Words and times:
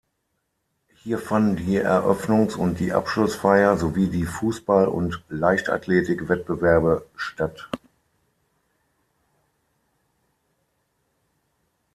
Hier 1.03 1.19
fanden 1.19 1.57
die 1.57 1.77
Eröffnungs- 1.79 2.55
und 2.55 2.79
die 2.79 2.91
Abschlussfeier, 2.91 3.77
sowie 3.77 4.07
die 4.07 4.25
Fußball- 4.25 4.87
und 4.87 5.23
Leichtathletikwettbewerbe 5.29 7.05
statt. 7.15 7.69